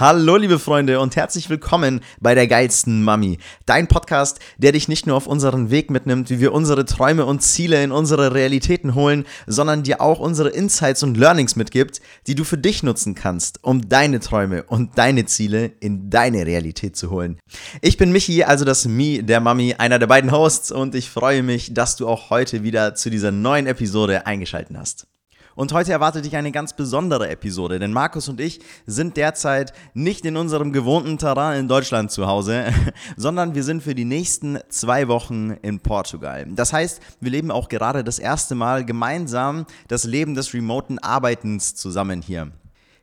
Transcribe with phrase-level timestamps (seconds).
[0.00, 3.36] Hallo liebe Freunde und herzlich willkommen bei der geilsten Mami.
[3.66, 7.42] Dein Podcast, der dich nicht nur auf unseren Weg mitnimmt, wie wir unsere Träume und
[7.42, 12.44] Ziele in unsere Realitäten holen, sondern dir auch unsere Insights und Learnings mitgibt, die du
[12.44, 17.38] für dich nutzen kannst, um deine Träume und deine Ziele in deine Realität zu holen.
[17.82, 21.42] Ich bin Michi, also das Mi der Mami, einer der beiden Hosts und ich freue
[21.42, 25.06] mich, dass du auch heute wieder zu dieser neuen Episode eingeschaltet hast.
[25.54, 30.24] Und heute erwartet dich eine ganz besondere Episode, denn Markus und ich sind derzeit nicht
[30.24, 32.66] in unserem gewohnten Terrain in Deutschland zu Hause,
[33.16, 36.46] sondern wir sind für die nächsten zwei Wochen in Portugal.
[36.50, 41.74] Das heißt, wir leben auch gerade das erste Mal gemeinsam das Leben des remoten Arbeitens
[41.74, 42.52] zusammen hier.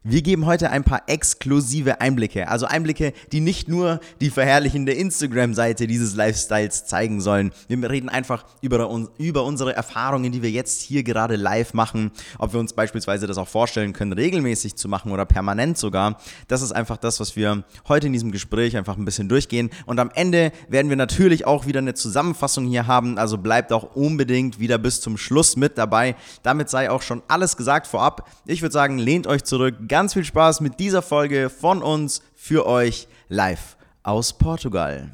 [0.04, 5.88] Wir geben heute ein paar exklusive Einblicke, also Einblicke, die nicht nur die verherrlichende Instagram-Seite
[5.88, 7.52] dieses Lifestyles zeigen sollen.
[7.68, 12.54] Wir reden einfach über, über unsere Erfahrungen, die wir jetzt hier gerade live machen, ob
[12.54, 16.18] wir uns beispielsweise das auch vorstellen können, regelmäßig zu machen oder permanent sogar.
[16.48, 19.72] Das ist einfach das, was wir heute in diesem Gespräch einfach ein bisschen durchgehen.
[19.88, 23.96] Und am Ende werden wir natürlich auch wieder eine Zusammenfassung hier haben, also bleibt auch
[23.96, 26.16] unbedingt wieder bis zum Schluss mit dabei.
[26.44, 28.30] Damit sei auch schon alles gesagt vorab.
[28.46, 32.68] Ich würde sagen, lehnt euch zurück ganz viel Spaß mit dieser Folge von uns für
[32.68, 35.10] euch live aus Portugal.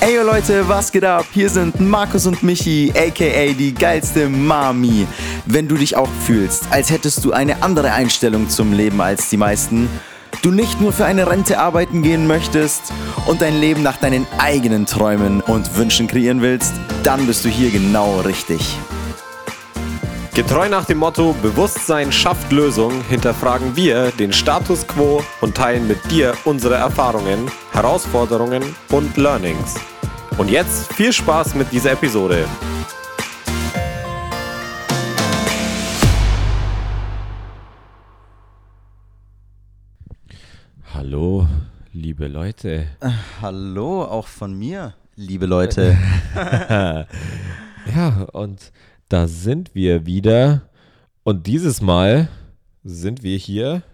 [0.00, 1.24] Ey Leute, was geht ab?
[1.32, 5.06] Hier sind Markus und Michi, aka die geilste Mami.
[5.46, 9.36] Wenn du dich auch fühlst, als hättest du eine andere Einstellung zum Leben als die
[9.36, 9.88] meisten,
[10.42, 12.92] du nicht nur für eine Rente arbeiten gehen möchtest
[13.26, 16.72] und dein Leben nach deinen eigenen Träumen und Wünschen kreieren willst,
[17.04, 18.76] dann bist du hier genau richtig.
[20.34, 26.10] Getreu nach dem Motto Bewusstsein schafft Lösung hinterfragen wir den Status quo und teilen mit
[26.10, 29.76] dir unsere Erfahrungen, Herausforderungen und Learnings.
[30.36, 32.46] Und jetzt viel Spaß mit dieser Episode.
[40.92, 41.46] Hallo,
[41.92, 42.88] liebe Leute.
[43.40, 45.96] Hallo, auch von mir, liebe Leute.
[47.94, 48.72] ja, und
[49.14, 50.62] da sind wir wieder.
[51.22, 52.28] Und dieses Mal
[52.82, 53.84] sind wir hier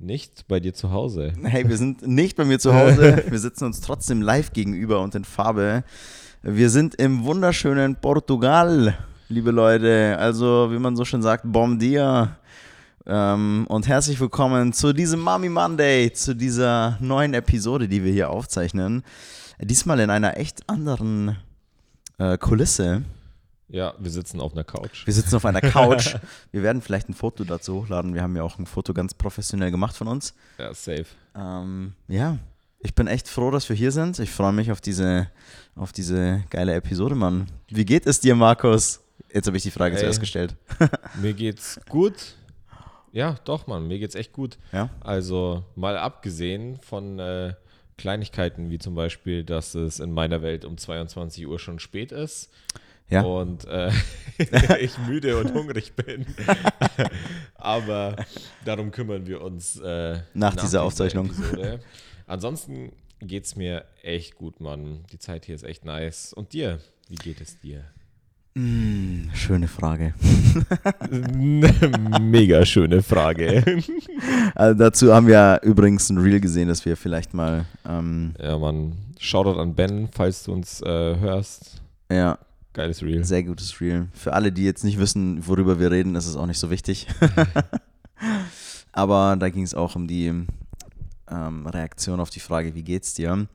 [0.00, 1.32] nicht bei dir zu Hause.
[1.44, 3.22] Hey, wir sind nicht bei mir zu Hause.
[3.30, 5.84] Wir sitzen uns trotzdem live gegenüber und in Farbe.
[6.42, 8.98] Wir sind im wunderschönen Portugal,
[9.28, 10.16] liebe Leute.
[10.18, 12.36] Also, wie man so schön sagt, bom dia.
[13.06, 18.30] Ähm, und herzlich willkommen zu diesem Mami Monday, zu dieser neuen Episode, die wir hier
[18.30, 19.04] aufzeichnen.
[19.60, 21.36] Diesmal in einer echt anderen
[22.18, 23.02] äh, Kulisse.
[23.72, 25.06] Ja, wir sitzen auf einer Couch.
[25.06, 26.14] Wir sitzen auf einer Couch.
[26.52, 28.12] wir werden vielleicht ein Foto dazu hochladen.
[28.12, 30.34] Wir haben ja auch ein Foto ganz professionell gemacht von uns.
[30.58, 31.06] Ja, safe.
[31.34, 32.36] Ähm, ja,
[32.80, 34.18] ich bin echt froh, dass wir hier sind.
[34.18, 35.30] Ich freue mich auf diese,
[35.74, 37.46] auf diese geile Episode, Mann.
[37.68, 39.00] Wie geht es dir, Markus?
[39.32, 40.54] Jetzt habe ich die Frage hey, zuerst gestellt.
[41.22, 42.34] mir geht's gut.
[43.10, 44.58] Ja, doch, Mann, mir geht's echt gut.
[44.72, 44.90] Ja.
[45.00, 47.54] Also mal abgesehen von äh,
[47.96, 52.50] Kleinigkeiten wie zum Beispiel, dass es in meiner Welt um 22 Uhr schon spät ist
[53.08, 53.22] ja.
[53.22, 53.90] und äh,
[54.80, 56.26] ich müde und hungrig bin.
[57.54, 58.16] Aber
[58.64, 61.26] darum kümmern wir uns äh, nach, nach, dieser Aufzeichnung.
[61.26, 61.80] Episode.
[62.26, 65.04] Ansonsten geht es mir echt gut, Mann.
[65.12, 66.32] Die Zeit hier ist echt nice.
[66.32, 66.80] Und dir?
[67.08, 67.84] Wie geht es dir?
[68.54, 70.14] Mm, schöne Frage.
[72.20, 73.82] Mega schöne Frage.
[74.54, 77.64] Also dazu haben wir übrigens ein Reel gesehen, dass wir vielleicht mal.
[77.88, 78.92] Ähm, ja, Mann.
[79.18, 81.80] Shoutout an Ben, falls du uns äh, hörst.
[82.10, 82.38] Ja,
[82.72, 83.24] Geiles Reel.
[83.24, 84.08] Sehr gutes Reel.
[84.14, 87.06] Für alle, die jetzt nicht wissen, worüber wir reden, ist es auch nicht so wichtig.
[88.92, 90.46] Aber da ging es auch um die
[91.30, 93.46] ähm, Reaktion auf die Frage, wie geht's dir?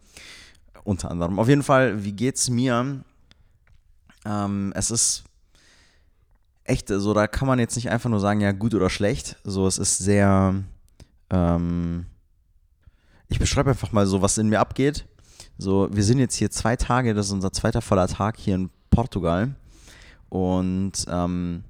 [0.83, 1.39] Unter anderem.
[1.39, 3.03] Auf jeden Fall, wie geht's mir?
[4.25, 5.23] Ähm, es ist
[6.63, 9.37] echt, so also da kann man jetzt nicht einfach nur sagen, ja, gut oder schlecht.
[9.43, 10.63] So, es ist sehr.
[11.29, 12.05] Ähm,
[13.29, 15.05] ich beschreibe einfach mal so, was in mir abgeht.
[15.57, 18.69] So, wir sind jetzt hier zwei Tage, das ist unser zweiter voller Tag hier in
[18.89, 19.55] Portugal.
[20.29, 21.63] Und ähm,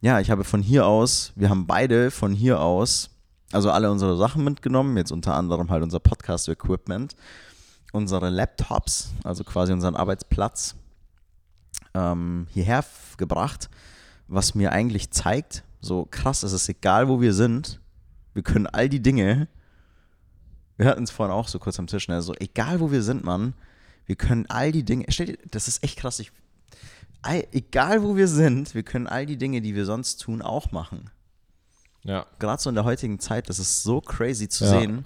[0.00, 3.10] ja, ich habe von hier aus, wir haben beide von hier aus,
[3.52, 7.16] also alle unsere Sachen mitgenommen, jetzt unter anderem halt unser Podcast-Equipment,
[7.92, 10.74] unsere Laptops, also quasi unseren Arbeitsplatz,
[11.94, 12.84] ähm, hierher
[13.16, 13.70] gebracht,
[14.28, 17.80] was mir eigentlich zeigt, so krass, es ist egal, wo wir sind,
[18.34, 19.48] wir können all die Dinge,
[20.76, 23.54] wir hatten es vorhin auch so kurz am Tisch, ne, egal, wo wir sind, Mann,
[24.06, 26.32] wir können all die Dinge, stell dir, das ist echt krass, ich
[27.52, 31.10] egal wo wir sind, wir können all die Dinge, die wir sonst tun, auch machen.
[32.04, 32.24] Ja.
[32.38, 34.70] Gerade so in der heutigen Zeit, das ist so crazy zu ja.
[34.70, 35.04] sehen.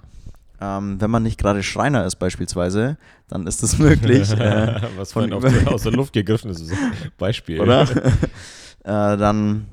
[0.59, 4.31] Ähm, wenn man nicht gerade Schreiner ist beispielsweise, dann ist es möglich.
[4.39, 7.59] Äh, Was von auf die, aus der Luft gegriffen ist, so ein Beispiel.
[7.59, 7.89] Oder?
[8.83, 9.65] äh, dann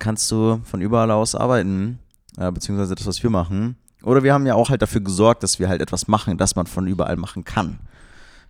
[0.00, 2.00] kannst du von überall aus arbeiten,
[2.36, 3.76] äh, beziehungsweise das, was wir machen.
[4.02, 6.66] Oder wir haben ja auch halt dafür gesorgt, dass wir halt etwas machen, das man
[6.66, 7.78] von überall machen kann.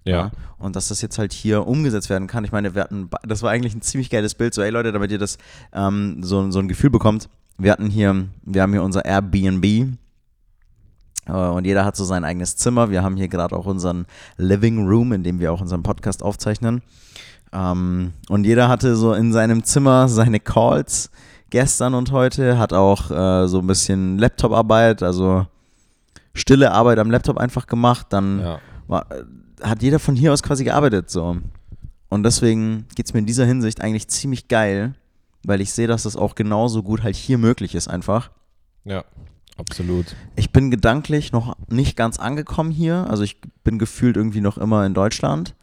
[0.05, 0.31] Ja.
[0.59, 2.45] Und dass das jetzt halt hier umgesetzt werden kann.
[2.45, 4.55] Ich meine, wir hatten, das war eigentlich ein ziemlich geiles Bild.
[4.55, 5.39] So, ey Leute, damit ihr das
[5.73, 7.29] ähm, so, so ein Gefühl bekommt.
[7.59, 9.65] Wir hatten hier, wir haben hier unser Airbnb.
[11.27, 12.91] Äh, und jeder hat so sein eigenes Zimmer.
[12.91, 14.07] Wir haben hier gerade auch unseren
[14.37, 16.83] Living Room, in dem wir auch unseren Podcast aufzeichnen.
[17.53, 21.11] Ähm, und jeder hatte so in seinem Zimmer seine Calls
[21.51, 25.47] gestern und heute, hat auch äh, so ein bisschen Laptop-Arbeit, also
[26.33, 28.07] stille Arbeit am Laptop einfach gemacht.
[28.11, 28.59] Dann Ja.
[28.87, 29.07] war,
[29.63, 31.39] hat jeder von hier aus quasi gearbeitet so.
[32.09, 34.95] Und deswegen geht es mir in dieser Hinsicht eigentlich ziemlich geil,
[35.45, 38.31] weil ich sehe, dass das auch genauso gut halt hier möglich ist einfach.
[38.85, 39.05] Ja.
[39.57, 40.17] Absolut.
[40.37, 44.87] Ich bin gedanklich noch nicht ganz angekommen hier, also ich bin gefühlt irgendwie noch immer
[44.87, 45.55] in Deutschland.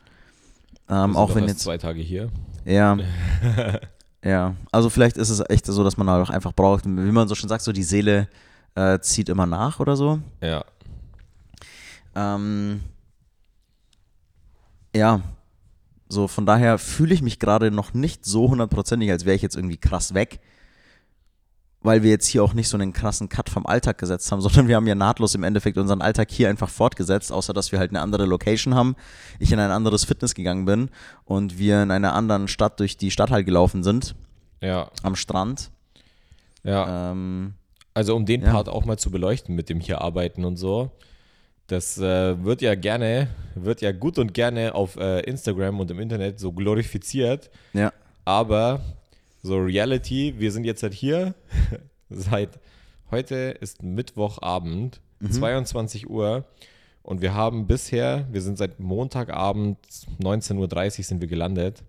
[0.88, 2.29] Ähm, auch wenn jetzt, zwei Tage hier.
[2.63, 2.97] ja,
[4.23, 7.27] ja, also vielleicht ist es echt so, dass man halt auch einfach braucht, wie man
[7.27, 8.27] so schon sagt, so die Seele
[8.75, 10.19] äh, zieht immer nach oder so.
[10.41, 10.63] Ja.
[12.15, 12.81] Ähm,
[14.97, 15.21] ja,
[16.09, 19.55] so von daher fühle ich mich gerade noch nicht so hundertprozentig, als wäre ich jetzt
[19.55, 20.39] irgendwie krass weg,
[21.81, 24.67] weil wir jetzt hier auch nicht so einen krassen Cut vom Alltag gesetzt haben, sondern
[24.67, 27.91] wir haben ja nahtlos im Endeffekt unseren Alltag hier einfach fortgesetzt, außer dass wir halt
[27.91, 28.95] eine andere Location haben,
[29.39, 30.89] ich in ein anderes Fitness gegangen bin
[31.25, 34.15] und wir in einer anderen Stadt durch die Stadt halt gelaufen sind,
[34.61, 34.89] Ja.
[35.03, 35.71] am Strand.
[36.63, 37.11] Ja.
[37.11, 37.53] Ähm,
[37.93, 38.51] Also um den Ja.
[38.51, 40.91] Part auch mal zu beleuchten mit dem hier arbeiten und so.
[41.67, 45.99] Das äh, wird ja gerne, wird ja gut und gerne auf äh, Instagram und im
[45.99, 47.49] Internet so glorifiziert.
[47.73, 47.91] ja,
[48.23, 48.81] Aber
[49.43, 51.35] so Reality, wir sind jetzt halt hier
[52.09, 52.59] seit
[53.11, 56.45] heute ist Mittwochabend, 22 Uhr.
[57.03, 59.77] Und wir haben bisher, wir sind seit Montagabend
[60.21, 61.83] 19.30 Uhr sind wir gelandet.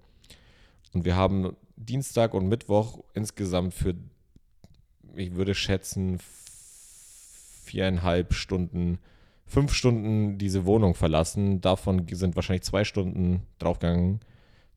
[0.93, 3.95] Und wir haben Dienstag und Mittwoch insgesamt für,
[5.17, 6.19] ich würde schätzen,
[7.65, 8.99] viereinhalb Stunden,
[9.49, 11.61] fünf Stunden diese Wohnung verlassen.
[11.61, 14.21] Davon sind wahrscheinlich zwei Stunden draufgegangen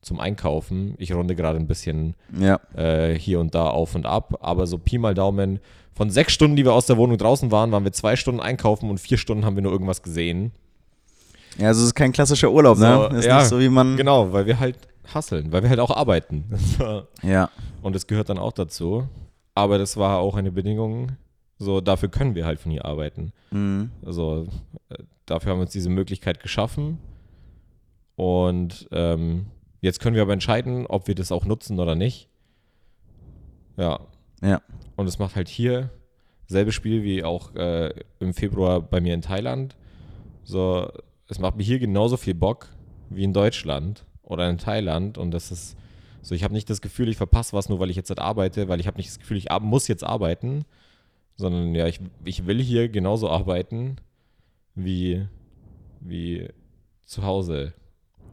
[0.00, 0.94] zum Einkaufen.
[0.98, 4.78] Ich runde gerade ein bisschen ja, äh, hier und da auf und ab, aber so
[4.78, 5.60] Pi mal Daumen,
[5.94, 8.90] von sechs Stunden, die wir aus der Wohnung draußen waren, waren wir zwei Stunden einkaufen
[8.90, 10.52] und vier Stunden haben wir nur irgendwas gesehen.
[11.58, 13.08] ja, also es ist kein klassischer Urlaub, ne?
[13.10, 14.76] So, Ist ja, nicht so, wie man, Genau, weil wir halt
[15.12, 16.44] hasseln, weil wir halt auch arbeiten.
[17.22, 17.50] ja,
[17.82, 19.06] und das gehört dann auch dazu.
[19.54, 21.12] Aber das war auch eine Bedingung,
[21.62, 23.32] so dafür können wir halt von hier arbeiten.
[23.50, 23.90] mhm.
[24.04, 24.46] Also
[24.88, 26.98] äh, dafür haben wir uns diese Möglichkeit geschaffen.
[28.16, 29.46] Und ähm,
[29.80, 32.28] jetzt können wir aber entscheiden, ob wir das auch nutzen oder nicht.
[33.76, 34.00] Ja.
[34.42, 34.60] ja,
[34.96, 35.90] Und es macht halt hier
[36.46, 39.76] selbe Spiel wie auch äh, im Februar bei mir in Thailand.
[40.44, 40.90] So,
[41.28, 42.68] es macht mir hier genauso viel Bock
[43.08, 45.16] wie in Deutschland oder in Thailand.
[45.16, 45.76] Und das ist
[46.20, 48.68] so, ich habe nicht das Gefühl, ich verpasse was, nur weil ich jetzt halt arbeite,
[48.68, 50.64] weil ich habe nicht das Gefühl, ich muss jetzt arbeiten,
[51.36, 53.96] sondern ja, ich, ich will hier genauso arbeiten
[54.74, 55.26] wie,
[56.00, 56.48] wie
[57.04, 57.74] zu Hause.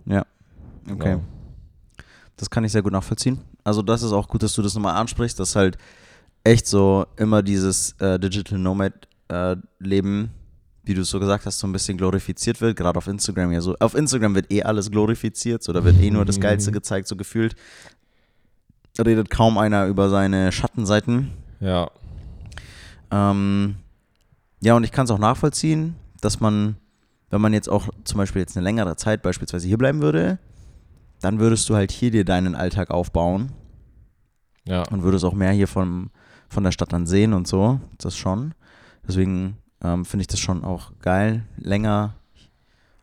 [0.05, 0.25] ja.
[0.89, 1.11] Okay.
[1.11, 1.23] Genau.
[2.37, 3.39] Das kann ich sehr gut nachvollziehen.
[3.63, 5.77] Also das ist auch gut, dass du das nochmal ansprichst, dass halt
[6.43, 8.93] echt so immer dieses äh, Digital Nomad
[9.27, 10.31] äh, Leben,
[10.83, 13.59] wie du es so gesagt hast, so ein bisschen glorifiziert wird, gerade auf Instagram ja
[13.59, 13.75] so.
[13.79, 17.17] Auf Instagram wird eh alles glorifiziert, so da wird eh nur das Geilste gezeigt, so
[17.17, 17.55] gefühlt.
[18.97, 21.31] Redet kaum einer über seine Schattenseiten.
[21.59, 21.91] Ja,
[23.11, 23.75] Ähm,
[24.61, 26.75] ja, und ich kann es auch nachvollziehen, dass man,
[27.29, 30.39] wenn man jetzt auch zum Beispiel jetzt eine längere Zeit beispielsweise hier bleiben würde,
[31.21, 33.51] dann würdest du halt hier dir deinen Alltag aufbauen
[34.65, 36.11] ja, und würdest auch mehr hier von,
[36.47, 37.79] von der Stadt dann sehen und so.
[37.97, 38.53] Das schon.
[39.07, 42.15] Deswegen ähm, finde ich das schon auch geil, länger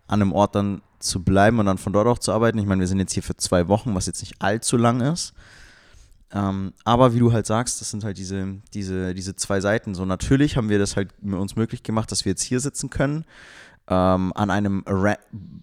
[0.06, 2.58] an einem Ort dann zu bleiben und dann von dort auch zu arbeiten.
[2.58, 5.34] Ich meine, wir sind jetzt hier für zwei Wochen, was jetzt nicht allzu lang ist.
[6.32, 9.94] Ähm, aber wie du halt sagst, das sind halt diese, diese, diese zwei Seiten.
[9.94, 13.24] So natürlich haben wir das halt uns möglich gemacht, dass wir jetzt hier sitzen können.
[13.88, 14.84] Ähm, an einem,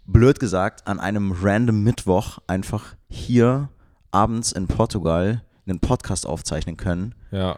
[0.06, 3.70] blöd gesagt, an einem random Mittwoch einfach hier
[4.12, 7.16] abends in Portugal einen Podcast aufzeichnen können.
[7.32, 7.58] ja.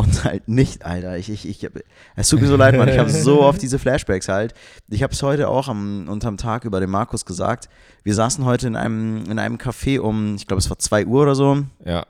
[0.00, 1.18] Und halt nicht, Alter.
[1.18, 1.68] Ich, ich, ich,
[2.16, 2.88] es tut mir so leid, Mann.
[2.88, 4.54] Ich habe so oft diese Flashbacks halt.
[4.88, 7.68] Ich habe es heute auch am, unterm Tag über den Markus gesagt.
[8.02, 11.22] Wir saßen heute in einem, in einem Café um, ich glaube, es war 2 Uhr
[11.22, 12.06] oder so Ja,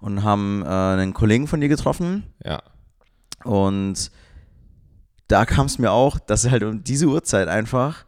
[0.00, 2.24] und haben äh, einen Kollegen von dir getroffen.
[2.44, 2.62] ja,
[3.44, 4.10] Und
[5.28, 8.04] da kam es mir auch, dass halt um diese Uhrzeit einfach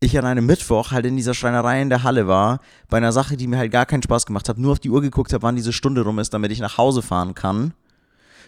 [0.00, 3.36] ich an einem Mittwoch halt in dieser Schreinerei in der Halle war, bei einer Sache,
[3.36, 5.56] die mir halt gar keinen Spaß gemacht hat, nur auf die Uhr geguckt habe, wann
[5.56, 7.72] diese Stunde rum ist, damit ich nach Hause fahren kann,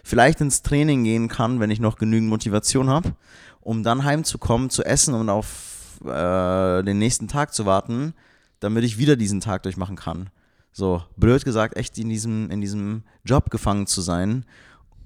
[0.05, 3.15] vielleicht ins Training gehen kann, wenn ich noch genügend Motivation habe,
[3.61, 8.15] um dann heimzukommen, zu essen und auf äh, den nächsten Tag zu warten,
[8.61, 10.31] damit ich wieder diesen Tag durchmachen kann.
[10.73, 14.45] So, blöd gesagt, echt in diesem, in diesem Job gefangen zu sein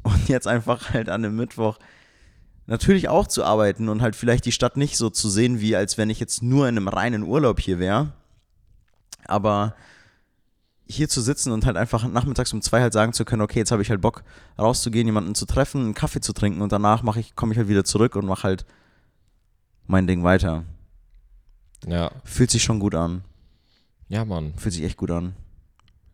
[0.03, 1.79] und jetzt einfach halt an einem Mittwoch
[2.73, 5.99] natürlich auch zu arbeiten und halt vielleicht die Stadt nicht so zu sehen, wie als
[5.99, 8.13] wenn ich jetzt nur in einem reinen Urlaub hier wäre.
[9.27, 9.75] Aber
[10.87, 13.73] hier zu sitzen und halt einfach nachmittags um zwei halt sagen zu können, okay, jetzt
[13.73, 14.25] habe ich halt Bock
[14.59, 17.69] rauszugehen, jemanden zu treffen, einen Kaffee zu trinken und danach mache ich, komme ich halt
[17.69, 18.65] wieder zurück und mache halt
[19.87, 20.65] mein Ding weiter.
[21.87, 22.11] Ja.
[22.25, 23.23] Fühlt sich schon gut an.
[24.09, 24.55] Ja, Mann.
[24.57, 25.35] Fühlt sich echt gut an.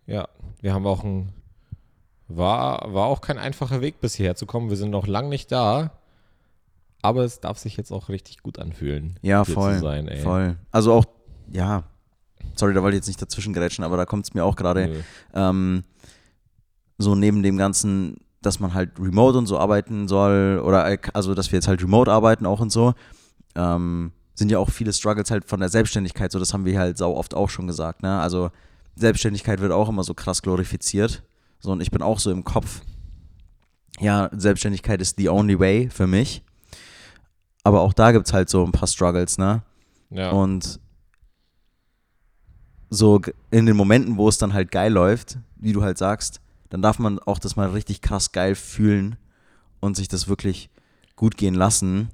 [0.06, 0.28] Ja.
[0.60, 1.32] Wir haben auch ein.
[2.26, 4.70] War, war auch kein einfacher Weg bis hierher zu kommen.
[4.70, 5.92] Wir sind noch lang nicht da.
[7.02, 9.18] Aber es darf sich jetzt auch richtig gut anfühlen.
[9.22, 9.74] Ja, voll.
[9.74, 10.20] Zu sein, ey.
[10.20, 10.56] Voll.
[10.70, 11.04] Also auch,
[11.50, 11.84] ja,
[12.56, 15.02] sorry, da wollte ich jetzt nicht dazwischen gerätschen, aber da kommt es mir auch gerade
[15.34, 15.84] ähm,
[16.98, 21.34] so neben dem Ganzen, dass man halt remote und so arbeiten soll oder äh, also,
[21.34, 22.94] dass wir jetzt halt remote arbeiten auch und so,
[23.54, 26.98] ähm, sind ja auch viele Struggles halt von der Selbstständigkeit, so das haben wir halt
[26.98, 28.20] sau oft auch schon gesagt, ne?
[28.20, 28.50] Also
[28.94, 31.22] Selbstständigkeit wird auch immer so krass glorifiziert,
[31.60, 32.82] so und ich bin auch so im Kopf,
[34.00, 36.44] ja, Selbstständigkeit ist the only way für mich,
[37.64, 39.62] aber auch da gibt es halt so ein paar Struggles, ne?
[40.10, 40.30] Ja.
[40.30, 40.80] Und
[42.90, 46.82] so in den Momenten, wo es dann halt geil läuft, wie du halt sagst, dann
[46.82, 49.16] darf man auch das mal richtig krass geil fühlen
[49.80, 50.70] und sich das wirklich
[51.16, 52.10] gut gehen lassen,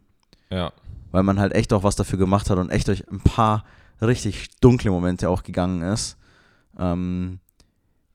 [0.51, 0.73] ja.
[1.11, 3.65] weil man halt echt auch was dafür gemacht hat und echt durch ein paar
[4.01, 6.17] richtig dunkle Momente auch gegangen ist,
[6.79, 7.39] ähm,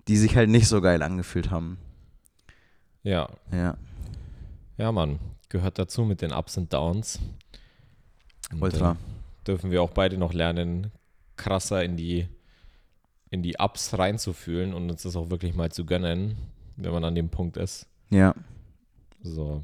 [0.08, 1.78] die sich halt nicht so geil angefühlt haben.
[3.04, 3.30] Ja.
[3.52, 3.78] Ja,
[4.78, 5.20] Ja, Mann.
[5.50, 7.20] Gehört dazu mit den Ups und Downs.
[8.52, 8.92] Und, ultra.
[8.92, 8.96] äh,
[9.48, 10.92] dürfen wir auch beide noch lernen,
[11.38, 12.28] krasser in die,
[13.30, 16.38] in die Ups reinzufühlen und uns das auch wirklich mal zu gönnen,
[16.78, 17.88] wenn man an dem Punkt ist.
[18.10, 18.34] Ja.
[19.22, 19.64] So.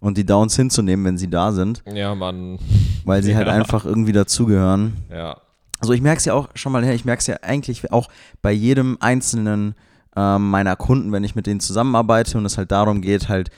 [0.00, 2.58] Und die Downs hinzunehmen, wenn sie da sind, Ja, Mann.
[3.04, 3.52] weil sie halt Ja.
[3.54, 4.96] einfach irgendwie dazugehören.
[5.10, 5.40] Ja.
[5.80, 8.08] Also ich merke es ja auch schon mal her, ich merke es ja eigentlich auch
[8.42, 9.74] bei jedem einzelnen
[10.16, 13.50] ähm, meiner Kunden, wenn ich mit denen zusammenarbeite und es halt darum geht, halt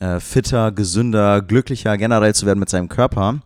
[0.00, 3.40] äh, fitter, gesünder, glücklicher generell zu werden mit seinem Körper,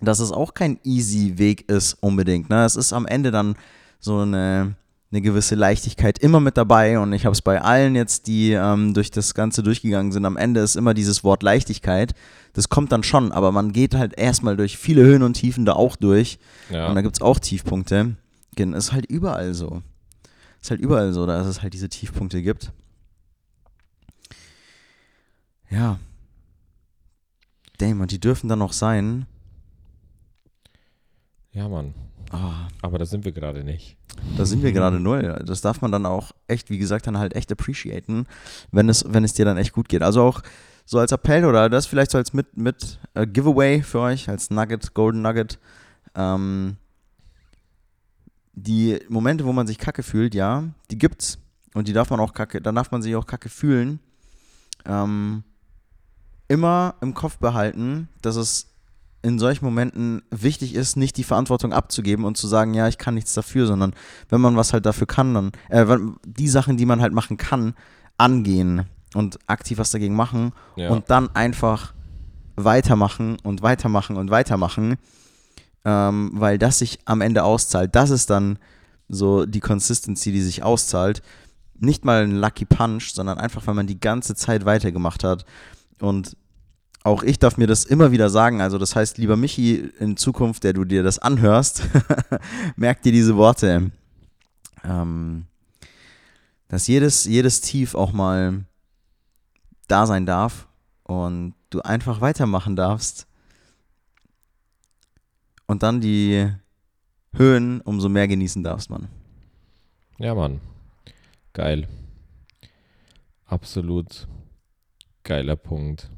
[0.00, 2.50] dass es auch kein easy Weg ist unbedingt.
[2.50, 2.64] Ne?
[2.64, 3.54] Es ist am Ende dann
[3.98, 4.74] so eine,
[5.10, 8.92] eine gewisse Leichtigkeit immer mit dabei und ich habe es bei allen jetzt, die ähm,
[8.92, 12.14] durch das Ganze durchgegangen sind, am Ende ist immer dieses Wort Leichtigkeit.
[12.52, 15.74] Das kommt dann schon, aber man geht halt erstmal durch viele Höhen und Tiefen da
[15.74, 16.38] auch durch.
[16.70, 16.88] Ja.
[16.88, 18.16] Und da gibt es auch Tiefpunkte.
[18.58, 19.82] Ist halt überall so.
[20.62, 22.72] Ist halt überall so, dass es halt diese Tiefpunkte gibt.
[25.70, 25.98] Ja.
[27.78, 29.26] Damn, und die dürfen dann noch sein.
[31.52, 31.94] ja, Mann.
[32.32, 33.96] Ah, Aber da sind wir gerade nicht.
[34.36, 35.42] da sind wir gerade null.
[35.46, 38.26] Das darf man dann auch echt, wie gesagt, dann halt echt appreciaten,
[38.72, 40.02] wenn es, wenn es dir dann echt gut geht.
[40.02, 40.42] Also auch
[40.84, 44.50] so als Appell oder das vielleicht so als mit, mit äh, Giveaway für euch, als
[44.50, 45.58] Nugget, Golden Nugget.
[46.16, 46.76] Ähm,
[48.54, 51.38] die Momente, wo man sich kacke fühlt, ja, die gibt's.
[51.74, 54.00] Und die darf man auch kacke, dann darf man sich auch kacke fühlen.
[54.84, 55.44] Ähm,
[56.48, 58.68] immer im Kopf behalten, dass es
[59.22, 63.14] in solchen Momenten wichtig ist, nicht die Verantwortung abzugeben und zu sagen, ja, ich kann
[63.14, 63.92] nichts dafür, sondern
[64.28, 65.84] wenn man was halt dafür kann, dann äh,
[66.24, 67.74] die Sachen, die man halt machen kann,
[68.18, 68.84] angehen
[69.14, 70.90] und aktiv was dagegen machen Ja.
[70.90, 71.92] und dann einfach
[72.54, 74.96] weitermachen und weitermachen und weitermachen,
[75.84, 77.94] ähm, weil das sich am Ende auszahlt.
[77.94, 78.58] Das ist dann
[79.08, 81.22] so die Consistency, die sich auszahlt.
[81.78, 85.44] Nicht mal ein Lucky Punch, sondern einfach, weil man die ganze Zeit weitergemacht hat.
[86.00, 86.36] Und
[87.02, 88.60] auch ich darf mir das immer wieder sagen.
[88.60, 91.82] Also, das heißt, lieber Michi, in Zukunft, der du dir das anhörst,
[92.76, 93.92] merk dir diese Worte.
[94.84, 95.46] Ähm,
[96.68, 98.64] dass jedes, jedes Tief auch mal
[99.86, 100.66] da sein darf
[101.04, 103.28] und du einfach weitermachen darfst.
[105.66, 106.48] Und dann die
[107.34, 109.08] Höhen umso mehr genießen darfst, man.
[110.18, 110.60] Ja, Mann.
[111.52, 111.86] Geil.
[113.46, 114.26] Absolut
[115.26, 116.08] geiler Punkt.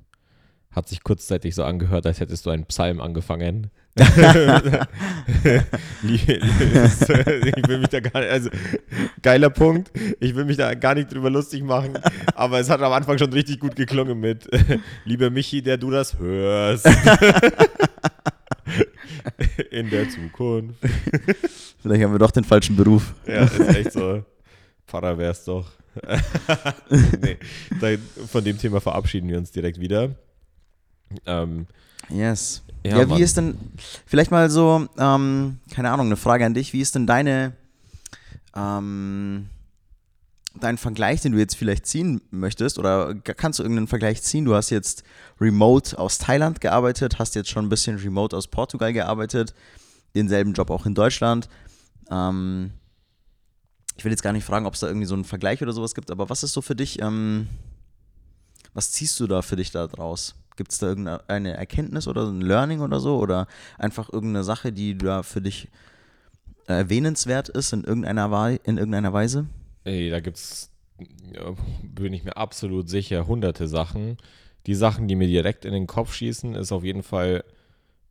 [0.70, 3.70] Hat sich kurzzeitig so angehört, als hättest du einen Psalm angefangen.
[3.98, 4.04] ich
[6.28, 8.50] will mich da gar nicht, also
[9.22, 9.90] geiler Punkt.
[10.20, 11.98] Ich will mich da gar nicht drüber lustig machen,
[12.36, 14.46] aber es hat am Anfang schon richtig gut geklungen mit
[15.04, 16.86] Lieber Michi, der du das hörst.
[19.70, 20.78] In der Zukunft.
[21.80, 23.14] Vielleicht haben wir doch den falschen Beruf.
[23.26, 24.22] Ja, ist echt so.
[24.86, 25.66] Pfarrer wär's doch.
[27.20, 27.36] nee,
[27.80, 27.88] da,
[28.26, 30.10] von dem Thema verabschieden wir uns direkt wieder.
[31.26, 31.66] Ähm,
[32.10, 32.62] Yes.
[32.84, 33.56] Ja, Ja, wie ist denn,
[34.06, 36.72] vielleicht mal so, ähm, keine Ahnung, eine Frage an dich.
[36.72, 37.52] Wie ist denn deine,
[38.54, 39.48] ähm,
[40.58, 42.78] dein Vergleich, den du jetzt vielleicht ziehen möchtest?
[42.78, 44.44] Oder kannst du irgendeinen Vergleich ziehen?
[44.44, 45.02] Du hast jetzt
[45.40, 49.54] remote aus Thailand gearbeitet, hast jetzt schon ein bisschen remote aus Portugal gearbeitet,
[50.14, 51.48] denselben Job auch in Deutschland.
[52.10, 52.72] Ähm,
[53.98, 55.94] ich will jetzt gar nicht fragen, ob es da irgendwie so einen Vergleich oder sowas
[55.94, 57.48] gibt, aber was ist so für dich, ähm,
[58.72, 60.36] was ziehst du da für dich da draus?
[60.56, 63.18] Gibt es da irgendeine Erkenntnis oder ein Learning oder so?
[63.18, 65.68] Oder einfach irgendeine Sache, die da für dich
[66.66, 69.46] erwähnenswert ist in irgendeiner, in irgendeiner Weise?
[69.84, 70.70] Ey, da gibt's,
[71.82, 74.16] bin ich mir absolut sicher, hunderte Sachen.
[74.66, 77.44] Die Sachen, die mir direkt in den Kopf schießen, ist auf jeden Fall,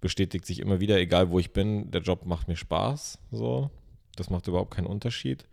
[0.01, 3.19] bestätigt sich immer wieder, egal wo ich bin, der Job macht mir Spaß.
[3.31, 3.69] So.
[4.17, 5.45] Das macht überhaupt keinen Unterschied,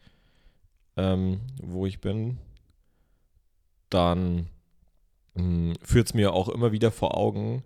[0.96, 2.38] ähm, wo ich bin.
[3.90, 4.48] Dann
[5.34, 7.64] hm, führt es mir auch immer wieder vor Augen,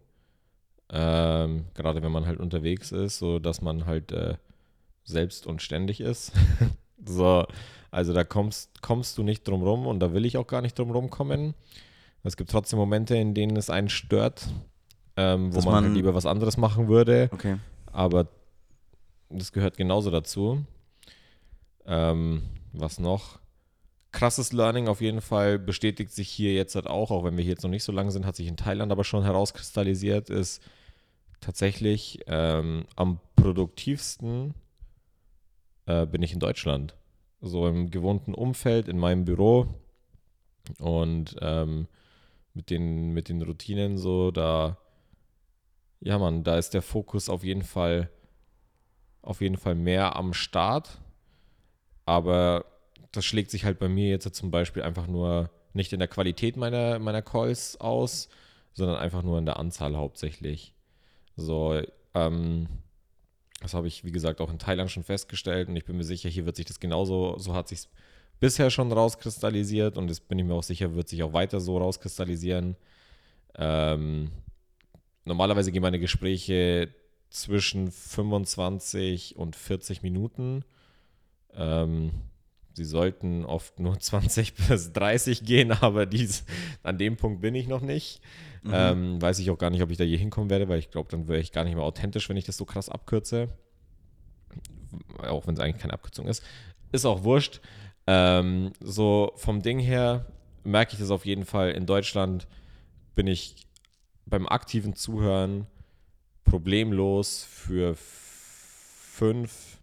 [0.90, 4.36] ähm, gerade wenn man halt unterwegs ist, so dass man halt äh,
[5.04, 6.32] selbst und ständig ist.
[7.04, 7.46] so,
[7.90, 10.78] also da kommst, kommst du nicht drum rum und da will ich auch gar nicht
[10.78, 11.54] drum rumkommen.
[12.24, 14.48] Es gibt trotzdem Momente, in denen es einen stört,
[15.16, 17.30] ähm, wo man, man halt lieber was anderes machen würde.
[17.32, 17.56] Okay.
[17.92, 18.26] Aber
[19.30, 20.64] das gehört genauso dazu.
[21.86, 22.42] Ähm,
[22.80, 23.38] was noch?
[24.12, 27.52] Krasses Learning auf jeden Fall bestätigt sich hier jetzt halt auch, auch wenn wir hier
[27.52, 30.62] jetzt noch nicht so lange sind, hat sich in Thailand aber schon herauskristallisiert, ist
[31.40, 34.54] tatsächlich ähm, am produktivsten
[35.86, 36.94] äh, bin ich in Deutschland.
[37.40, 39.66] So im gewohnten Umfeld, in meinem Büro
[40.78, 41.86] und ähm,
[42.54, 44.76] mit, den, mit den Routinen so, da,
[46.00, 48.10] ja man, da ist der Fokus auf jeden Fall,
[49.22, 50.98] auf jeden Fall mehr am Start.
[52.08, 52.64] Aber
[53.12, 56.56] das schlägt sich halt bei mir jetzt zum Beispiel einfach nur nicht in der Qualität
[56.56, 58.30] meiner, meiner Calls aus,
[58.72, 60.72] sondern einfach nur in der Anzahl hauptsächlich.
[61.36, 61.82] So,
[62.14, 62.66] ähm,
[63.60, 66.30] das habe ich, wie gesagt, auch in Thailand schon festgestellt und ich bin mir sicher,
[66.30, 67.86] hier wird sich das genauso, so hat sich
[68.40, 71.76] bisher schon rauskristallisiert und das bin ich mir auch sicher, wird sich auch weiter so
[71.76, 72.74] rauskristallisieren.
[73.54, 74.30] Ähm,
[75.26, 76.88] normalerweise gehen meine Gespräche
[77.28, 80.64] zwischen 25 und 40 Minuten.
[81.54, 82.12] Ähm,
[82.74, 86.44] sie sollten oft nur 20 bis 30 gehen, aber dies,
[86.82, 88.20] an dem Punkt bin ich noch nicht.
[88.62, 88.70] Mhm.
[88.72, 91.10] Ähm, weiß ich auch gar nicht, ob ich da je hinkommen werde, weil ich glaube,
[91.10, 93.48] dann wäre ich gar nicht mehr authentisch, wenn ich das so krass abkürze.
[95.18, 96.42] Auch wenn es eigentlich keine Abkürzung ist.
[96.92, 97.60] Ist auch wurscht.
[98.06, 100.26] Ähm, so vom Ding her
[100.64, 101.72] merke ich das auf jeden Fall.
[101.72, 102.48] In Deutschland
[103.14, 103.66] bin ich
[104.24, 105.66] beim aktiven Zuhören
[106.44, 109.78] problemlos für fünf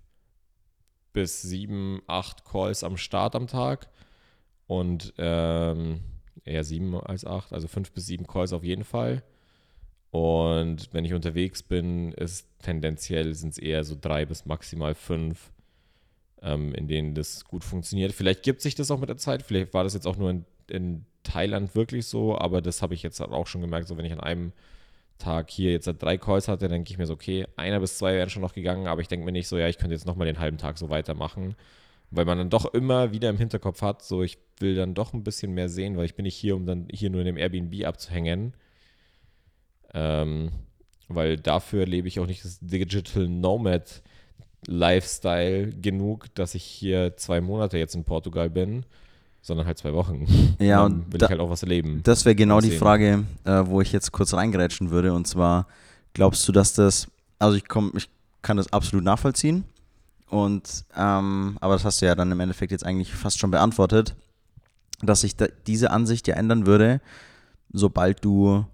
[1.15, 3.89] bis sieben, acht Calls am Start am Tag
[4.67, 6.01] und ähm,
[6.43, 9.23] eher sieben als acht, also fünf bis sieben Calls auf jeden Fall.
[10.11, 15.53] Und wenn ich unterwegs bin, ist tendenziell sind es eher so drei bis maximal fünf,
[16.41, 18.11] ähm, in denen das gut funktioniert.
[18.11, 19.41] Vielleicht gibt sich das auch mit der Zeit.
[19.41, 23.03] Vielleicht war das jetzt auch nur in, in Thailand wirklich so, aber das habe ich
[23.03, 24.51] jetzt auch schon gemerkt, so wenn ich an einem
[25.17, 28.29] Tag hier jetzt drei Calls hatte, denke ich mir so, okay, einer bis zwei wären
[28.29, 30.39] schon noch gegangen, aber ich denke mir nicht so, ja, ich könnte jetzt nochmal den
[30.39, 31.55] halben Tag so weitermachen
[32.11, 35.23] weil man dann doch immer wieder im Hinterkopf hat, so ich will dann doch ein
[35.23, 37.85] bisschen mehr sehen, weil ich bin nicht hier, um dann hier nur in dem Airbnb
[37.85, 38.53] abzuhängen.
[39.93, 40.51] Ähm,
[41.07, 44.01] weil dafür lebe ich auch nicht das Digital Nomad
[44.67, 48.85] Lifestyle genug, dass ich hier zwei Monate jetzt in Portugal bin,
[49.45, 50.25] sondern halt zwei Wochen.
[50.59, 52.01] Ja, und, und will da, ich halt auch was erleben.
[52.03, 55.13] Das wäre genau die Frage, äh, wo ich jetzt kurz reingrätschen würde.
[55.13, 55.67] Und zwar,
[56.13, 58.09] glaubst du, dass das, also ich komme, ich
[58.41, 59.63] kann das absolut nachvollziehen.
[60.31, 64.15] Und, ähm, aber das hast du ja dann im Endeffekt jetzt eigentlich fast schon beantwortet,
[65.03, 66.99] dass sich da diese Ansicht ja ändern würde,
[67.71, 68.65] sobald du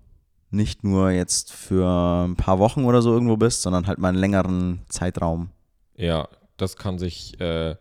[0.52, 4.20] nicht nur jetzt für ein paar Wochen oder so irgendwo bist, sondern halt mal einen
[4.20, 5.50] längeren Zeitraum.
[5.98, 7.76] Ja, das kann sich äh,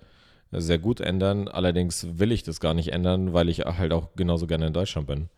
[0.53, 1.49] sehr gut ändern.
[1.49, 5.07] Allerdings will ich das gar nicht ändern, weil ich halt auch genauso gerne in Deutschland
[5.07, 5.29] bin.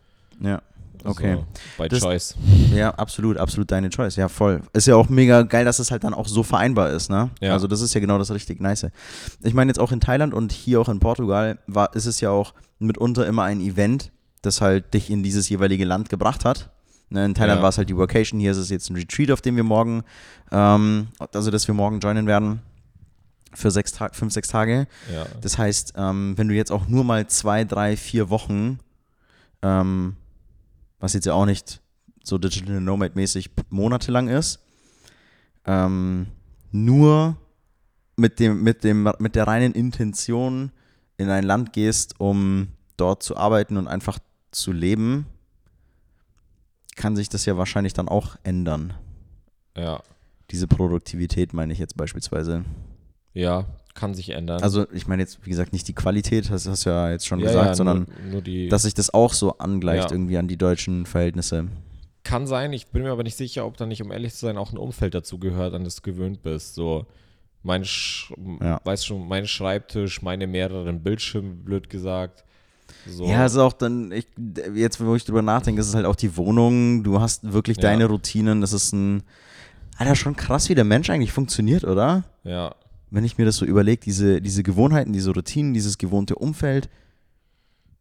[0.41, 0.63] Ja.
[1.05, 1.35] Okay.
[1.35, 2.37] So, by das, choice.
[2.73, 4.17] Ja, absolut, absolut deine Choice.
[4.17, 4.63] Ja, voll.
[4.73, 7.31] Ist ja auch mega geil, dass es halt dann auch so vereinbar ist, ne?
[7.41, 7.53] Ja.
[7.53, 8.87] Also das ist ja genau das richtig nice.
[9.43, 12.31] Ich meine jetzt auch in Thailand und hier auch in Portugal war, ist es ja
[12.31, 16.71] auch mitunter immer ein Event, das halt dich in dieses jeweilige Land gebracht hat.
[17.11, 17.63] Ne, in Thailand ja.
[17.63, 20.03] war es halt die Vocation, hier ist es jetzt ein Retreat, auf dem wir morgen,
[20.51, 22.63] ähm, also dass wir morgen joinen werden
[23.55, 24.87] für sechs Tag, fünf, sechs Tage.
[25.13, 25.27] Ja.
[25.41, 28.79] Das heißt, ähm, wenn du jetzt auch nur mal zwei, drei, vier Wochen
[29.63, 30.17] ähm,
[30.99, 31.81] was jetzt ja auch nicht
[32.23, 34.61] so Digital Nomad-mäßig monatelang ist,
[35.65, 36.27] ähm,
[36.71, 37.37] nur
[38.17, 40.71] mit, dem, mit, dem, mit der reinen Intention
[41.17, 44.19] in ein Land gehst, um dort zu arbeiten und einfach
[44.51, 45.27] zu leben,
[46.95, 48.95] kann sich das ja wahrscheinlich dann auch ändern.
[49.77, 50.03] Ja.
[50.51, 52.65] Diese Produktivität meine ich jetzt beispielsweise.
[53.35, 54.63] Ja, kann sich ändern.
[54.63, 57.41] Also ich meine jetzt, wie gesagt, nicht die Qualität, das hast du ja jetzt schon
[57.41, 60.13] ja, gesagt, ja, sondern nur, nur dass sich das auch so angleicht ja.
[60.13, 61.69] irgendwie an die deutschen Verhältnisse.
[62.25, 64.57] Kann sein, ich bin mir aber nicht sicher, ob da nicht, um ehrlich zu sein,
[64.57, 66.75] auch ein Umfeld dazu gehört, an das du gewöhnt bist.
[66.75, 67.07] So,
[67.63, 68.33] Mein, Sch
[68.85, 72.45] weißt schon, mein Schreibtisch, meine mehreren Bildschirme, blöd gesagt.
[73.07, 73.27] So.
[73.27, 74.29] Ja, es ist auch dann, ich,
[74.75, 78.07] jetzt wo ich drüber nachdenke, ist es halt auch die Wohnung, du hast wirklich deine
[78.07, 79.23] Routinen, das ist ein,
[79.99, 82.25] Alter, schon krass, wie der Mensch eigentlich funktioniert, oder?
[82.45, 82.75] ja,
[83.15, 86.89] Wenn ich mir das so überlege, diese, diese Gewohnheiten, diese Routinen, dieses gewohnte Umfeld,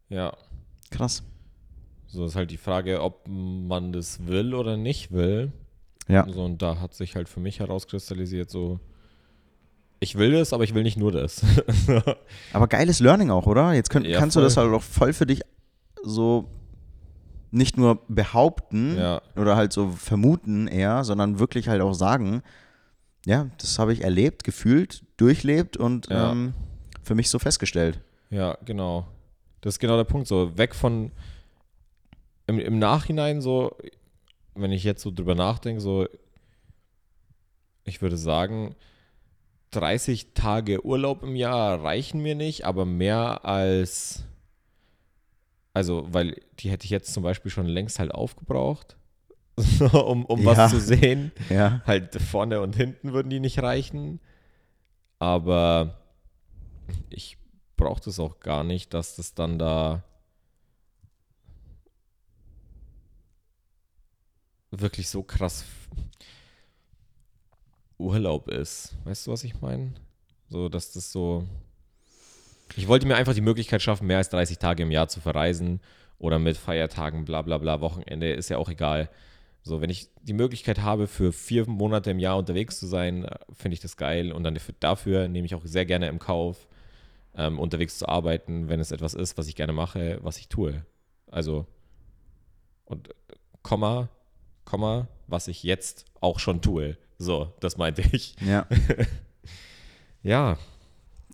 [0.08, 0.32] ja.
[0.90, 1.22] krass.
[2.06, 5.52] So ist halt die Frage, ob man das will oder nicht will.
[6.08, 6.26] Ja.
[6.28, 8.80] So, und da hat sich halt für mich herauskristallisiert, so,
[10.00, 11.42] ich will das, aber ich will nicht nur das.
[12.52, 13.72] Aber geiles Learning auch, oder?
[13.72, 14.64] Jetzt könnt, Ja, kannst du das voll.
[14.64, 15.42] halt auch voll für dich
[16.02, 16.48] so
[17.52, 19.22] nicht nur behaupten Ja.
[19.36, 22.42] oder halt so vermuten eher, sondern wirklich halt auch sagen,
[23.26, 26.32] ja, das habe ich erlebt, gefühlt, durchlebt und Ja.
[26.32, 26.54] ähm,
[27.02, 28.00] für mich so festgestellt.
[28.30, 29.06] Ja, genau.
[29.60, 30.26] Das ist genau der Punkt.
[30.26, 31.12] So, weg von
[32.46, 33.76] im, im Nachhinein so,
[34.54, 36.06] wenn ich jetzt so drüber nachdenke, so,
[37.84, 38.74] ich würde sagen,
[39.70, 44.24] 30 Tage Urlaub im Jahr reichen mir nicht, aber mehr als,
[45.72, 48.96] also, weil die hätte ich jetzt zum Beispiel schon längst halt aufgebraucht,
[49.92, 50.46] um, um Ja.
[50.56, 51.32] was zu sehen.
[51.50, 51.82] Ja.
[51.86, 54.20] Halt vorne und hinten würden die nicht reichen.
[55.18, 55.98] Aber
[57.10, 57.36] ich
[57.76, 60.02] brauche das auch gar nicht, dass das dann da
[64.70, 65.64] wirklich so krass
[67.98, 68.94] Urlaub ist.
[69.04, 69.94] Weißt du, was ich meine?
[70.48, 71.46] So, dass das so.
[72.76, 75.80] Ich wollte mir einfach die Möglichkeit schaffen, mehr als 30 Tage im Jahr zu verreisen
[76.18, 79.10] oder mit Feiertagen, bla bla bla, Wochenende, ist ja auch egal.
[79.62, 83.38] So, wenn ich die Möglichkeit habe, für vier Monate im Jahr unterwegs zu sein, äh,
[83.52, 86.66] finde ich das geil und dann dafür- nehme ich auch sehr gerne im Kauf,
[87.36, 90.84] ähm, unterwegs zu arbeiten, wenn es etwas ist, was ich gerne mache, was ich tue.
[91.30, 91.66] Also,
[92.84, 93.10] und
[93.62, 94.08] Komma,
[94.64, 96.96] Komma, was ich jetzt auch schon tue.
[97.18, 98.36] So, das meinte ich.
[98.40, 98.66] Ja.
[100.24, 100.56] Ja,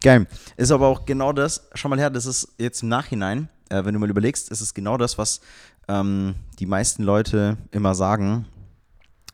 [0.01, 0.27] Geil.
[0.57, 3.93] Ist aber auch genau das, schau mal her, das ist jetzt im Nachhinein, äh, wenn
[3.93, 5.41] du mal überlegst, ist es genau das, was
[5.89, 8.47] ähm, die meisten Leute immer sagen,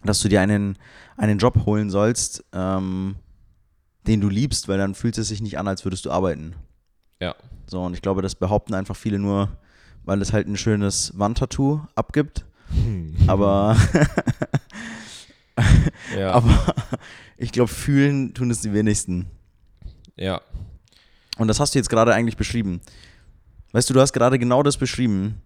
[0.04, 0.76] dass du dir einen,
[1.16, 3.16] einen Job holen sollst, ähm,
[4.06, 6.54] den du liebst, weil dann fühlt es sich nicht an, als würdest du arbeiten.
[7.20, 7.34] ja,
[7.66, 9.56] So, und ich glaube, das behaupten einfach viele nur,
[10.04, 12.44] weil es halt ein schönes Wandtattoo abgibt.
[13.26, 13.76] Aber,
[16.18, 16.74] ja, aber
[17.36, 19.26] ich glaube, fühlen tun es die wenigsten.
[20.16, 20.40] ja,
[21.38, 22.80] Und das hast du jetzt gerade eigentlich beschrieben.
[23.72, 25.40] Weißt du, du hast gerade genau das beschrieben,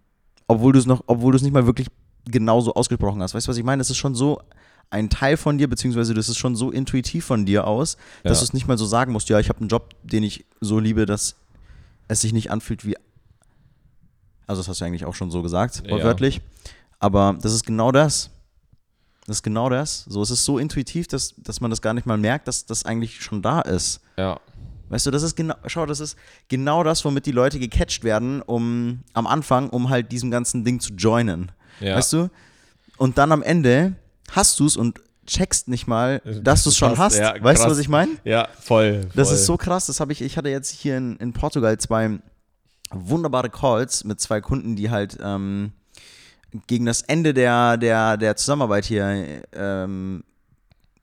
[0.49, 1.87] obwohl du es noch, obwohl du es nicht mal wirklich
[2.25, 3.33] genauso ausgesprochen hast.
[3.33, 3.81] Weißt du, was ich meine?
[3.81, 4.41] Es ist schon so
[4.89, 8.41] ein Teil von dir, beziehungsweise das ist schon so intuitiv von dir aus, dass Ja.
[8.41, 10.79] du es nicht mal so sagen musst, ja, ich habe einen Job, den ich so
[10.79, 11.35] liebe, dass
[12.07, 12.95] es sich nicht anfühlt wie.
[14.47, 15.91] Also, das hast du eigentlich auch schon so gesagt, Ja.
[15.91, 16.41] wortwörtlich.
[16.99, 18.31] Aber das ist genau das.
[19.27, 20.05] Das ist genau das.
[20.09, 22.83] So, es ist so intuitiv, dass, dass man das gar nicht mal merkt, dass das
[22.85, 24.01] eigentlich schon da ist.
[24.17, 24.39] ja,
[24.89, 28.41] Weißt du, das ist genau, schau, das ist genau das, womit die Leute gecatcht werden,
[28.41, 31.51] um am Anfang, um halt diesem ganzen Ding zu joinen.
[31.79, 31.95] ja.
[31.95, 32.29] Weißt du?
[32.97, 33.93] Und dann am Ende
[34.31, 37.17] hast du es und checkst nicht mal, dass du es schon hast.
[37.17, 38.11] ja, weißt du, was ich meine?
[38.23, 39.07] Ja, voll.
[39.15, 39.37] Das voll.
[39.37, 42.19] ist so krass, das habe ich, ich hatte jetzt hier in, in Portugal zwei
[42.91, 45.71] wunderbare Calls mit zwei Kunden, die halt ähm,
[46.65, 50.23] gegen das Ende der, der, der Zusammenarbeit hier ähm,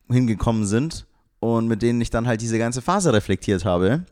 [0.08, 1.06] hingekommen sind
[1.54, 4.04] und mit denen ich dann halt diese ganze Phase reflektiert habe.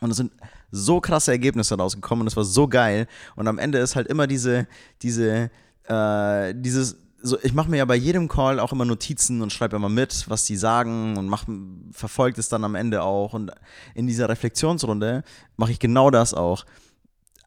[0.00, 0.32] Und es sind
[0.70, 3.06] so krasse Ergebnisse rausgekommen und es war so geil.
[3.36, 4.66] Und am Ende ist halt immer diese,
[5.02, 5.50] diese,
[5.84, 9.76] äh, dieses, so, ich mache mir ja bei jedem Call auch immer Notizen und schreibe
[9.76, 11.44] immer mit, was die sagen und mach,
[11.92, 13.32] verfolgt es dann am Ende auch.
[13.32, 13.52] Und
[13.94, 15.22] in dieser Reflexionsrunde
[15.56, 16.66] mache ich genau das auch.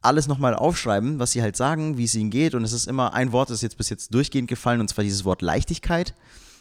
[0.01, 2.55] Alles nochmal aufschreiben, was sie halt sagen, wie es ihnen geht.
[2.55, 5.03] Und es ist immer ein Wort, das ist jetzt bis jetzt durchgehend gefallen, und zwar
[5.03, 6.15] dieses Wort Leichtigkeit.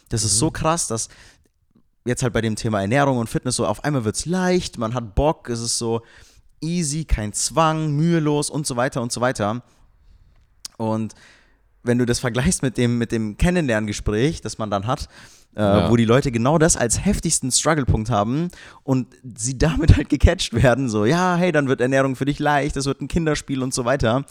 [0.09, 1.09] Das ist so krass, dass
[2.07, 4.93] jetzt halt bei dem Thema Ernährung und Fitness so auf einmal wird es leicht, man
[4.93, 6.01] hat Bock, es ist so
[6.61, 9.61] easy, kein Zwang, mühelos und so weiter und so weiter.
[10.77, 11.13] Und
[11.83, 15.07] wenn du das vergleichst mit dem, mit dem Kennenlerngespräch, das man dann hat,
[15.55, 15.89] äh, Ja.
[15.89, 18.49] wo die Leute genau das als heftigsten Strugglepunkt haben
[18.83, 22.75] und sie damit halt gecatcht werden, so, ja, hey, dann wird Ernährung für dich leicht,
[22.77, 24.25] es wird ein Kinderspiel und so weiter.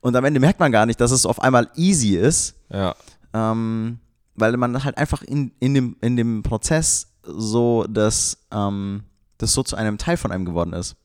[0.00, 2.94] Und am Ende merkt man gar nicht, dass es auf einmal easy ist, Ja,
[3.32, 3.98] ähm,
[4.34, 9.04] weil man halt einfach in, in, dem, in dem Prozess so, dass ähm,
[9.38, 10.96] das so zu einem Teil von einem geworden ist.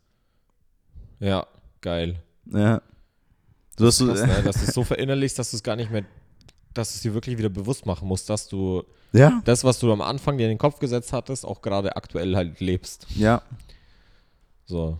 [1.20, 1.46] ja,
[1.82, 2.22] geil.
[2.46, 2.82] Ja.
[3.78, 4.42] So dass du, Krass, ne?
[4.44, 6.04] Dass du es so verinnerlichst, dass du es gar nicht mehr,
[6.74, 9.92] dass du es dir wirklich wieder bewusst machen musst, dass du ja, das, was du
[9.92, 13.08] am Anfang dir in den Kopf gesetzt hattest, auch gerade aktuell halt lebst.
[13.16, 13.42] ja,
[14.66, 14.98] So,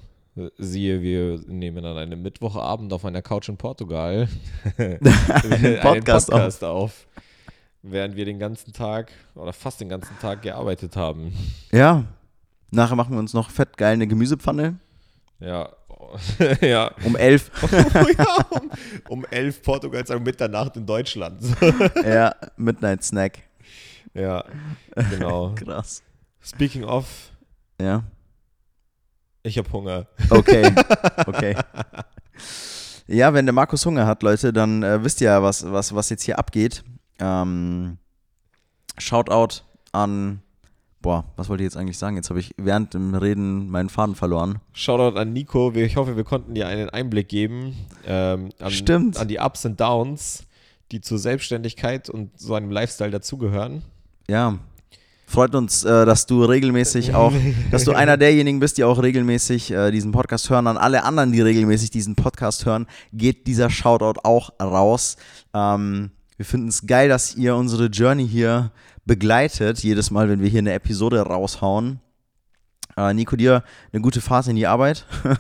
[0.58, 4.28] siehe, wir nehmen an einem Mittwochabend auf einer Couch in Portugal
[4.78, 7.08] einen Podcast Podcast auf.
[7.84, 11.34] Während wir den ganzen Tag oder fast den ganzen Tag gearbeitet haben.
[11.72, 12.04] Ja.
[12.74, 14.78] Nachher machen wir uns noch fett geil eine Gemüsepfanne.
[15.40, 15.70] Ja,
[16.62, 16.92] ja.
[17.04, 17.52] Um elf.
[18.18, 18.72] ja um,
[19.10, 21.44] um elf Portugal, sagen Mitternacht in Deutschland.
[22.06, 23.40] ja, Midnight Snack.
[24.14, 24.44] ja,
[25.10, 25.54] genau.
[25.56, 26.02] Krass.
[26.42, 27.06] Speaking of,
[27.80, 28.04] Ja.
[29.44, 30.08] ich habe Hunger.
[30.30, 30.74] Okay.
[31.26, 31.56] Okay.
[33.08, 36.10] Ja, wenn der Markus Hunger hat, Leute, dann äh, wisst ihr ja, was, was, was
[36.10, 36.84] jetzt hier abgeht.
[37.20, 37.98] Ähm,
[38.98, 40.42] Shoutout an.
[41.02, 42.16] Boah, was wollte ich jetzt eigentlich sagen?
[42.16, 44.60] Jetzt habe ich während dem Reden meinen Faden verloren.
[44.74, 45.72] Shoutout an Nico.
[45.74, 49.18] Ich hoffe, wir konnten dir einen Einblick geben ähm, an, Stimmt.
[49.18, 50.44] an die Ups und Downs,
[50.92, 53.82] die zur Selbstständigkeit und so einem Lifestyle dazugehören.
[54.30, 54.60] Ja.
[55.26, 57.34] Freut uns, äh, dass du regelmäßig auch,
[57.72, 60.68] dass du einer derjenigen bist, die auch regelmäßig äh, diesen Podcast hören.
[60.68, 65.16] An alle anderen, die regelmäßig diesen Podcast hören, geht dieser Shoutout auch raus.
[65.54, 68.72] Ähm, wir finden es geil, dass ihr unsere Journey hier
[69.06, 72.00] begleitet, jedes Mal, wenn wir hier eine Episode raushauen.
[72.98, 75.06] Äh, Nico, dir eine gute Fahrt in die Arbeit.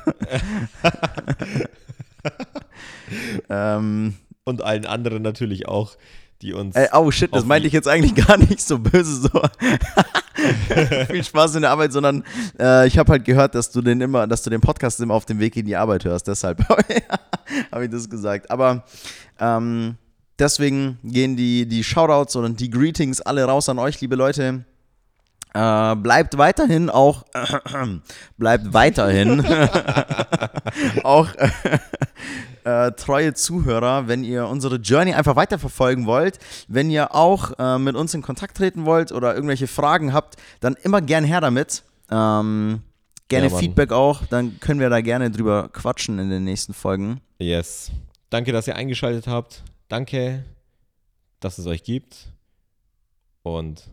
[3.49, 5.97] ähm, Und allen anderen natürlich auch,
[6.43, 6.75] die uns.
[6.75, 9.29] Ey, oh shit, das meinte ich jetzt eigentlich gar nicht so böse so.
[11.09, 12.23] Viel Spaß in der Arbeit, sondern
[12.59, 15.25] äh, ich habe halt gehört, dass du den immer, dass du den Podcast immer auf
[15.25, 16.27] dem Weg in die Arbeit hörst.
[16.27, 16.63] Deshalb
[17.71, 18.51] habe ich das gesagt.
[18.51, 18.83] Aber
[19.39, 19.97] ähm,
[20.41, 24.65] deswegen gehen die, die Shoutouts und die Greetings alle raus an euch, liebe Leute.
[25.53, 27.25] Äh, bleibt weiterhin auch,
[28.37, 29.45] bleibt weiterhin
[31.03, 31.27] auch
[32.63, 37.95] äh, treue Zuhörer, wenn ihr unsere Journey einfach weiterverfolgen wollt, wenn ihr auch äh, mit
[37.95, 41.83] uns in Kontakt treten wollt oder irgendwelche Fragen habt, dann immer gern her damit.
[42.09, 42.81] Ähm,
[43.27, 43.57] gerne Ja.
[43.57, 47.19] Feedback auch, dann können wir da gerne drüber quatschen in den nächsten Folgen.
[47.39, 47.91] Yes.
[48.29, 49.63] Danke, dass ihr eingeschaltet habt.
[49.91, 50.45] Danke,
[51.41, 52.31] dass es euch gibt.
[53.43, 53.91] Und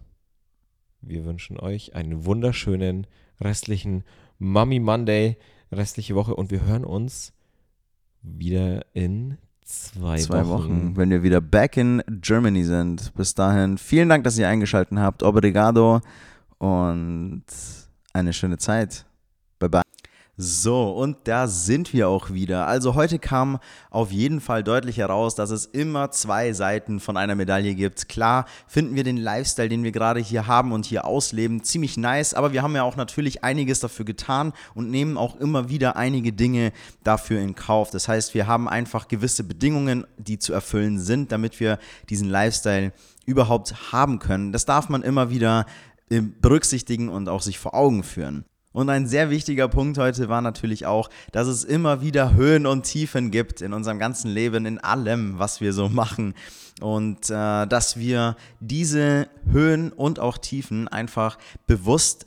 [1.01, 3.09] wir wünschen euch einen wunderschönen
[3.41, 4.05] restlichen
[4.39, 5.39] Mummy Monday,
[5.73, 6.37] restliche Woche.
[6.37, 7.33] Und wir hören uns
[8.23, 10.97] wieder in zwei, Zwei Wochen, Wochen.
[10.97, 13.13] wenn wir wieder back in Germany sind.
[13.15, 15.25] Bis dahin, vielen Dank, dass ihr eingeschaltet habt.
[15.25, 16.01] Obrigado
[16.59, 17.43] und
[18.13, 19.05] eine schöne Zeit.
[20.41, 22.69] So, und da sind wir auch wieder.
[22.69, 23.59] Also heute kam
[23.91, 28.09] auf jeden Fall deutlich heraus, dass es immer zwei Seiten von einer Medaille gibt.
[28.09, 32.35] Klar finden wir den Lifestyle, den wir gerade hier haben und hier ausleben, ziemlich nice,
[32.35, 36.33] aber wir haben ja auch natürlich einiges dafür getan und nehmen auch immer wieder einige
[36.33, 36.71] Dinge
[37.03, 37.91] dafür in Kauf.
[37.91, 42.93] Das heißt, wir haben einfach gewisse Bedingungen, die zu erfüllen sind, damit wir diesen Lifestyle
[43.27, 44.53] überhaupt haben können.
[44.53, 45.67] Das darf man immer wieder
[46.11, 48.45] äh, berücksichtigen und auch sich vor Augen führen.
[48.73, 52.83] Und ein sehr wichtiger Punkt heute war natürlich auch, dass es immer wieder Höhen und
[52.83, 56.35] Tiefen gibt in unserem ganzen Leben, in allem, was wir so machen.
[56.81, 62.27] Und äh, dass wir diese Höhen und auch Tiefen einfach bewusst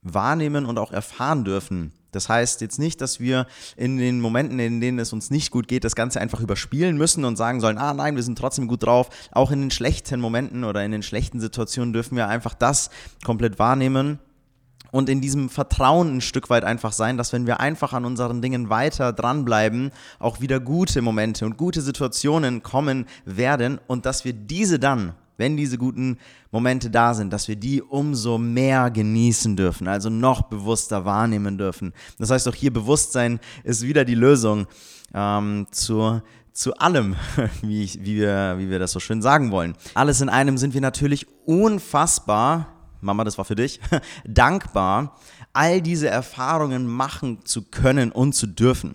[0.00, 1.92] wahrnehmen und auch erfahren dürfen.
[2.10, 5.68] Das heißt jetzt nicht, dass wir in den Momenten, in denen es uns nicht gut
[5.68, 8.82] geht, das Ganze einfach überspielen müssen und sagen sollen, ah nein, wir sind trotzdem gut
[8.82, 9.08] drauf.
[9.30, 12.90] Auch in den schlechten Momenten oder in den schlechten Situationen dürfen wir einfach das
[13.24, 14.18] komplett wahrnehmen
[14.92, 18.40] und in diesem Vertrauen ein Stück weit einfach sein, dass wenn wir einfach an unseren
[18.40, 24.34] Dingen weiter dranbleiben, auch wieder gute Momente und gute Situationen kommen werden und dass wir
[24.34, 26.18] diese dann, wenn diese guten
[26.52, 31.92] Momente da sind, dass wir die umso mehr genießen dürfen, also noch bewusster wahrnehmen dürfen.
[32.18, 34.66] Das heißt auch hier Bewusstsein ist wieder die Lösung
[35.14, 37.16] ähm, zur zu allem,
[37.62, 39.74] wie, ich, wie, wir, wie wir das so schön sagen wollen.
[39.94, 42.71] Alles in einem sind wir natürlich unfassbar
[43.02, 43.80] Mama, das war für dich,
[44.24, 45.16] dankbar,
[45.52, 48.94] all diese Erfahrungen machen zu können und zu dürfen.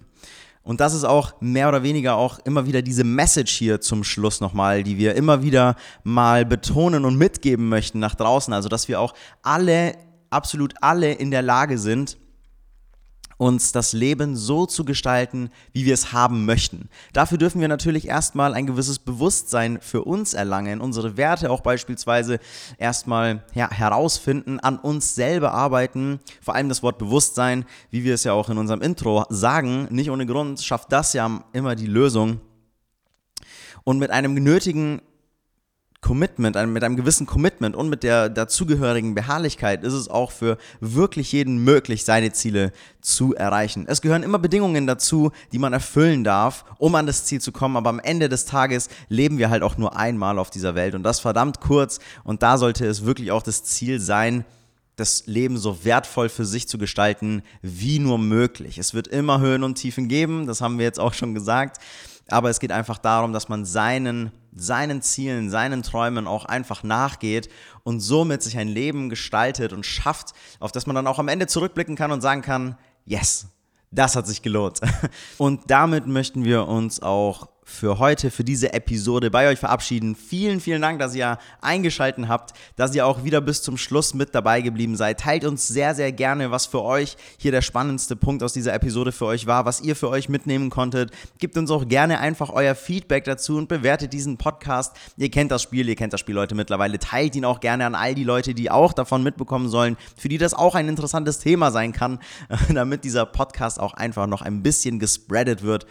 [0.63, 4.41] Und das ist auch mehr oder weniger auch immer wieder diese Message hier zum Schluss
[4.41, 8.54] nochmal, die wir immer wieder mal betonen und mitgeben möchten nach draußen.
[8.54, 9.96] Also, dass wir auch alle,
[10.30, 12.17] absolut alle in der Lage sind,
[13.38, 16.89] uns das Leben so zu gestalten, wie wir es haben möchten.
[17.13, 22.39] Dafür dürfen wir natürlich erstmal ein gewisses Bewusstsein für uns erlangen, unsere Werte auch beispielsweise
[22.78, 26.19] erstmal ja, herausfinden, an uns selber arbeiten.
[26.41, 30.10] Vor allem das Wort Bewusstsein, wie wir es ja auch in unserem Intro sagen, nicht
[30.10, 32.39] ohne Grund schafft das ja immer die Lösung.
[33.84, 35.02] Und mit einem nötigen
[36.08, 41.34] Commitment, mit einem gewissen Commitment und mit der dazugehörigen Beharrlichkeit ist es auch für wirklich
[41.34, 43.84] jeden möglich, seine Ziele zu erreichen.
[43.89, 47.76] Es gehören immer Bedingungen dazu, die man erfüllen darf, um an das Ziel zu kommen,
[47.76, 51.04] aber am Ende des Tages leben wir halt auch nur einmal auf dieser Welt und
[51.04, 54.46] das verdammt kurz und da sollte es wirklich auch das Ziel sein,
[54.96, 58.78] das Leben so wertvoll für sich zu gestalten, wie nur möglich.
[58.78, 61.82] Es wird immer Höhen und Tiefen geben, das haben wir jetzt auch schon gesagt,
[62.30, 67.50] aber es geht einfach darum, dass man seinen seinen Zielen, seinen Träumen auch einfach nachgeht
[67.84, 71.48] und somit sich ein Leben gestaltet und schafft, auf das man dann auch am Ende
[71.48, 73.48] zurückblicken kann und sagen kann, yes,
[73.91, 74.82] das hat sich gelohnt.
[75.38, 80.16] Und damit möchten wir uns auch für heute, für diese Episode bei euch verabschieden.
[80.16, 84.34] Vielen, vielen Dank, dass ihr eingeschalten habt, dass ihr auch wieder bis zum Schluss mit
[84.34, 85.20] dabei geblieben seid.
[85.20, 89.12] Teilt uns sehr, sehr gerne, was für euch hier der spannendste Punkt aus dieser Episode
[89.12, 91.12] für euch war, was ihr für euch mitnehmen konntet.
[91.40, 94.96] Gebt uns auch gerne einfach euer Feedback dazu und bewertet diesen Podcast.
[95.18, 97.00] Ihr kennt das Spiel, ihr kennt das Spiel, Leute, mittlerweile.
[97.00, 100.38] Teilt ihn auch gerne an all die Leute, die auch davon mitbekommen sollen, für die
[100.38, 102.20] das auch ein interessantes Thema sein kann,
[102.74, 105.86] damit dieser Podcast auch einfach noch ein bisschen gespreadet wird.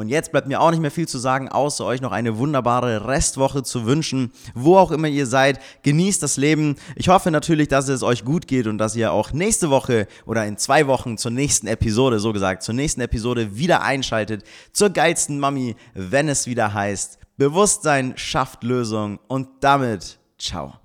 [0.00, 3.06] Und jetzt bleibt mir auch nicht mehr viel zu sagen, außer euch noch eine wunderbare
[3.06, 4.32] Restwoche zu wünschen.
[4.54, 6.76] Wo auch immer ihr seid, genießt das Leben.
[6.96, 10.46] Ich hoffe natürlich, dass es euch gut geht und dass ihr auch nächste Woche oder
[10.46, 14.42] in zwei Wochen zur nächsten Episode, so gesagt, zur nächsten Episode wieder einschaltet.
[14.72, 19.18] Zur geilsten Mami, wenn es wieder heißt, Bewusstsein schafft Lösung.
[19.28, 20.79] Und damit, ciao.